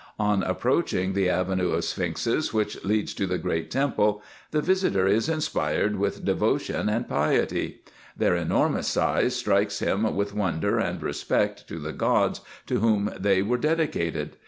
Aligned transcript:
On 0.17 0.41
approaching 0.41 1.13
the 1.13 1.29
avenue 1.29 1.73
of 1.73 1.83
sphinxes, 1.85 2.51
which 2.51 2.83
leads 2.83 3.13
to 3.13 3.27
the 3.27 3.37
great 3.37 3.69
temple, 3.69 4.23
the 4.49 4.59
visiter 4.59 5.05
is 5.05 5.29
inspired 5.29 5.95
with 5.99 6.25
devotion 6.25 6.89
and 6.89 7.07
piety: 7.07 7.81
their 8.17 8.35
enormous 8.35 8.87
size 8.87 9.35
strikes 9.35 9.77
him 9.77 10.15
with 10.15 10.33
wonder 10.33 10.79
and 10.79 11.03
respect 11.03 11.67
to 11.67 11.77
the 11.77 11.93
Gods, 11.93 12.41
to 12.65 12.79
whom 12.79 13.11
they 13.19 13.43
were 13.43 13.59
dedicated. 13.59 14.37